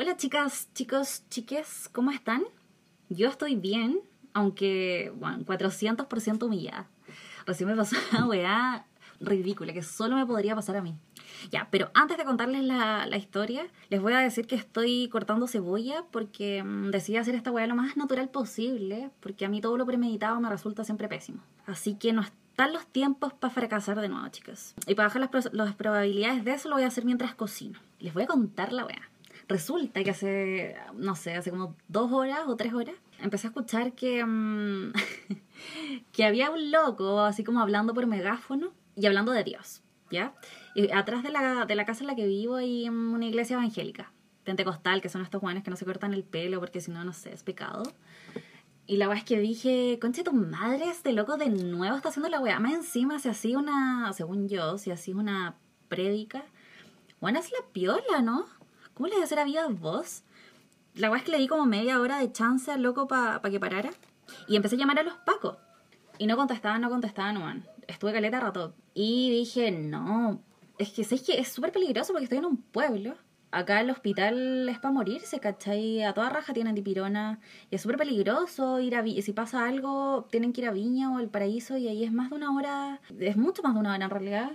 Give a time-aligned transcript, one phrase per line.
[0.00, 2.42] Hola chicas, chicos, chiques, ¿cómo están?
[3.10, 4.00] Yo estoy bien,
[4.32, 6.88] aunque, bueno, 400% humillada.
[7.44, 8.86] Recién me pasó una weá
[9.20, 10.96] ridícula que solo me podría pasar a mí.
[11.50, 15.46] Ya, pero antes de contarles la, la historia, les voy a decir que estoy cortando
[15.46, 19.76] cebolla porque mm, decidí hacer esta weá lo más natural posible, porque a mí todo
[19.76, 21.42] lo premeditado me resulta siempre pésimo.
[21.66, 24.74] Así que no están los tiempos para fracasar de nuevo, chicas.
[24.86, 27.78] Y para bajar las, las probabilidades de eso lo voy a hacer mientras cocino.
[27.98, 29.10] Les voy a contar la weá.
[29.50, 33.94] Resulta que hace, no sé, hace como dos horas o tres horas, empecé a escuchar
[33.94, 34.92] que, mm,
[36.12, 40.34] que había un loco así como hablando por megáfono y hablando de Dios, ¿ya?
[40.76, 43.54] Y atrás de la, de la casa en la que vivo hay mm, una iglesia
[43.54, 44.12] evangélica,
[44.44, 47.12] pentecostal, que son estos jóvenes que no se cortan el pelo porque si no, no
[47.12, 47.82] sé, es pecado.
[48.86, 52.28] Y la weá es que dije, conche tu madre, este loco de nuevo está haciendo
[52.28, 52.60] la weá.
[52.60, 55.56] Más encima, si hacía una, según yo, si hacía una
[55.88, 56.44] prédica,
[57.20, 58.46] bueno, es la piola, ¿no?
[59.00, 60.24] ¿Cómo le hacer a vida vos?
[60.94, 63.58] La weá es que le di como media hora de chance al loco para que
[63.58, 63.88] parara.
[64.46, 65.56] Y empecé a llamar a los pacos.
[66.18, 67.64] Y no contestaban, no contestaban, man.
[67.88, 68.74] Estuve caleta rato.
[68.92, 70.42] Y dije, no.
[70.76, 73.14] Es que ¿sabes que es súper peligroso porque estoy en un pueblo.
[73.52, 76.02] Acá el hospital es para morirse, ¿cachai?
[76.02, 77.40] A toda raja tienen dipirona.
[77.70, 81.10] Y es súper peligroso ir a Vi- Si pasa algo, tienen que ir a Viña
[81.10, 83.00] o al Paraíso y ahí es más de una hora.
[83.18, 84.50] Es mucho más de una hora en realidad.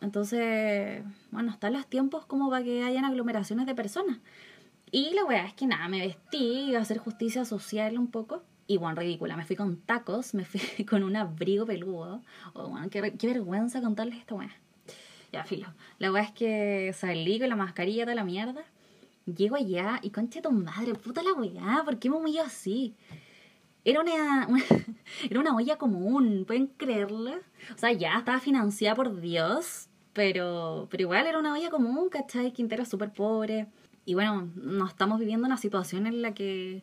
[0.00, 4.18] Entonces, bueno, están los tiempos como para que hayan aglomeraciones de personas.
[4.90, 8.42] Y la weá es que nada, me vestí, iba a hacer justicia social un poco.
[8.68, 12.22] Y bueno, ridícula, me fui con tacos, me fui con un abrigo peludo.
[12.54, 14.50] Oh, bueno, qué, vergüenza contarles esta weá.
[15.32, 15.68] Ya, filo.
[15.98, 18.64] La weá es que salí con la mascarilla de la mierda.
[19.26, 22.94] Llego allá y concha tu madre, puta la weá, ¿por qué me humillo así?
[23.86, 24.48] Era una,
[25.30, 27.30] era una olla común, ¿pueden creerlo?
[27.72, 32.52] O sea, ya estaba financiada por Dios, pero, pero igual era una olla común, ¿cachai?
[32.52, 33.68] Quintero súper pobre.
[34.04, 36.82] Y bueno, no estamos viviendo una situación en la que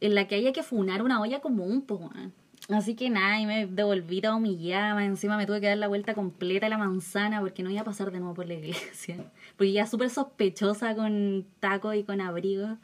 [0.00, 2.00] en la que haya que funar una olla común, pues.
[2.68, 6.14] Así que nada, y me devolví toda humillada, encima me tuve que dar la vuelta
[6.14, 9.16] completa a la manzana porque no iba a pasar de nuevo por la iglesia.
[9.56, 12.78] Porque ya súper sospechosa con taco y con abrigo.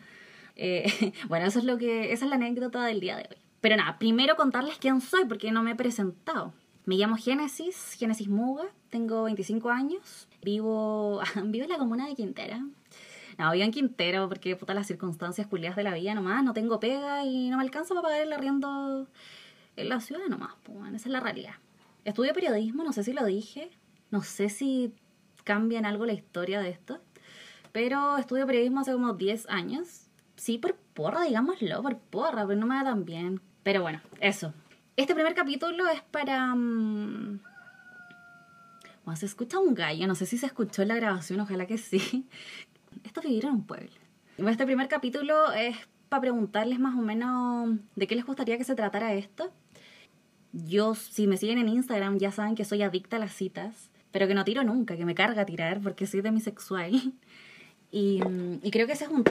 [0.62, 3.37] Eh, bueno, eso es lo que, esa es la anécdota del día de hoy.
[3.62, 6.53] Pero nada, primero contarles quién soy porque no me he presentado.
[6.84, 12.59] Me llamo Génesis, Génesis Muga, tengo 25 años, vivo, vivo en la comuna de Quintera.
[13.38, 16.78] No, vivo en Quintero porque puta las circunstancias culiadas de la vida nomás, no tengo
[16.78, 19.09] pega y no me alcanza para pagar el arriendo
[19.77, 21.54] en la ciudad nomás, pues esa es la realidad.
[22.04, 23.71] Estudio periodismo, no sé si lo dije,
[24.10, 24.92] no sé si
[25.44, 27.00] cambia en algo la historia de esto,
[27.72, 30.09] pero estudio periodismo hace como 10 años.
[30.40, 33.42] Sí, por porra, digámoslo, por porra, pero no me va tan bien.
[33.62, 34.54] Pero bueno, eso.
[34.96, 36.54] Este primer capítulo es para...
[36.54, 37.42] Bueno,
[39.16, 42.26] se escucha un gallo, no sé si se escuchó en la grabación, ojalá que sí.
[43.04, 43.90] Esto es vivir en un pueblo.
[44.38, 45.76] Este primer capítulo es
[46.08, 49.52] para preguntarles más o menos de qué les gustaría que se tratara esto.
[50.54, 54.26] Yo, si me siguen en Instagram, ya saben que soy adicta a las citas, pero
[54.26, 57.12] que no tiro nunca, que me carga tirar porque soy demisexual.
[57.92, 58.20] Y,
[58.62, 59.24] y creo que ese es un...